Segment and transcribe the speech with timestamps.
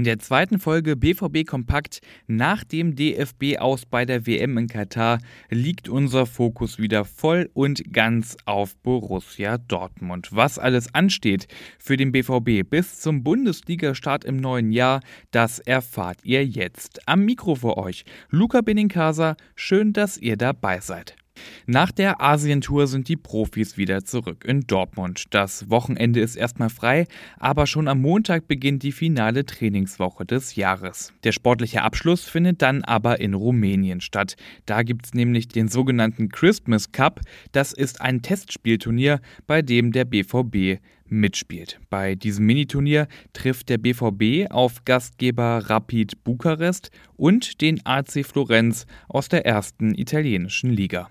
[0.00, 5.18] In der zweiten Folge BVB Kompakt nach dem DFB aus bei der WM in Katar
[5.50, 10.30] liegt unser Fokus wieder voll und ganz auf Borussia Dortmund.
[10.32, 15.00] Was alles ansteht für den BVB bis zum Bundesliga-Start im neuen Jahr,
[15.32, 17.06] das erfahrt ihr jetzt.
[17.06, 21.19] Am Mikro für euch Luca Benincasa, schön, dass ihr dabei seid.
[21.66, 25.24] Nach der Asientour sind die Profis wieder zurück in Dortmund.
[25.30, 27.06] Das Wochenende ist erstmal frei,
[27.38, 31.12] aber schon am Montag beginnt die finale Trainingswoche des Jahres.
[31.24, 34.36] Der sportliche Abschluss findet dann aber in Rumänien statt.
[34.66, 37.20] Da gibt es nämlich den sogenannten Christmas Cup.
[37.52, 41.80] Das ist ein Testspielturnier, bei dem der BVB mitspielt.
[41.90, 49.28] Bei diesem Miniturnier trifft der BVB auf Gastgeber Rapid Bukarest und den AC Florenz aus
[49.28, 51.08] der ersten italienischen Liga.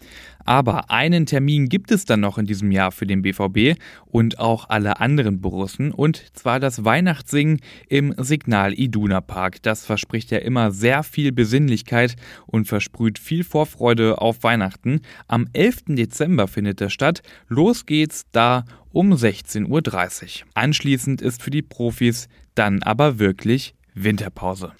[0.49, 4.67] Aber einen Termin gibt es dann noch in diesem Jahr für den BVB und auch
[4.67, 9.61] alle anderen Borussen und zwar das Weihnachtssingen im Signal Iduna Park.
[9.61, 12.15] Das verspricht ja immer sehr viel Besinnlichkeit
[12.47, 15.01] und versprüht viel Vorfreude auf Weihnachten.
[15.27, 15.83] Am 11.
[15.89, 17.21] Dezember findet das statt.
[17.47, 20.47] Los geht's da um 16.30 Uhr.
[20.55, 24.73] Anschließend ist für die Profis dann aber wirklich Winterpause.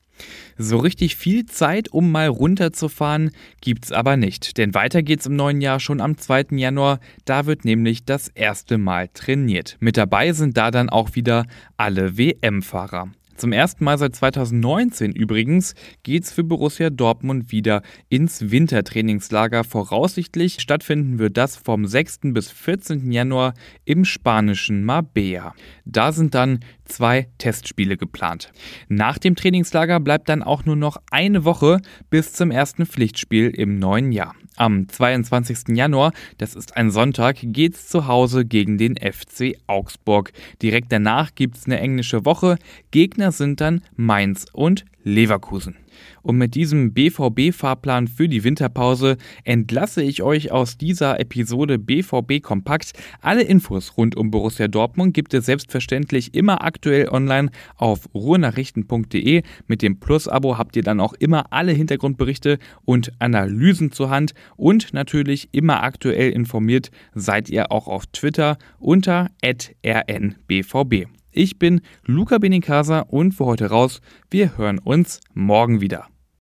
[0.58, 3.32] So richtig viel Zeit, um mal runterzufahren,
[3.62, 4.58] gibt's aber nicht.
[4.58, 6.48] Denn weiter geht's im neuen Jahr schon am 2.
[6.52, 7.00] Januar.
[7.26, 9.78] Da wird nämlich das erste Mal trainiert.
[9.80, 11.46] Mit dabei sind da dann auch wieder
[11.78, 13.10] alle WM-Fahrer.
[13.40, 15.74] Zum ersten Mal seit 2019 übrigens
[16.04, 19.64] geht's für Borussia Dortmund wieder ins Wintertrainingslager.
[19.64, 22.34] Voraussichtlich stattfinden wird das vom 6.
[22.34, 23.10] bis 14.
[23.14, 23.54] Januar
[23.86, 25.54] im spanischen Marbella.
[25.86, 28.52] Da sind dann zwei Testspiele geplant.
[28.90, 33.80] Nach dem Trainingslager bleibt dann auch nur noch eine Woche bis zum ersten Pflichtspiel im
[33.80, 34.36] neuen Jahr.
[34.60, 35.70] Am 22.
[35.78, 40.34] Januar, das ist ein Sonntag, geht's zu Hause gegen den FC Augsburg.
[40.62, 42.58] Direkt danach gibt's eine englische Woche.
[42.92, 45.78] Gegner sind dann Mainz und Leverkusen.
[46.22, 52.94] Und mit diesem BVB-Fahrplan für die Winterpause entlasse ich euch aus dieser Episode BVB Kompakt.
[53.22, 59.44] Alle Infos rund um Borussia Dortmund gibt es selbstverständlich immer aktuell online auf ruhrnachrichten.de.
[59.68, 64.94] Mit dem Plus-Abo habt ihr dann auch immer alle Hintergrundberichte und Analysen zur Hand und
[64.94, 71.19] natürlich immer aktuell informiert seid ihr auch auf Twitter unter rnbvb.
[71.32, 74.02] Ich bin Luca Benincasa und für heute raus.
[74.32, 76.08] Wir hören uns morgen wieder.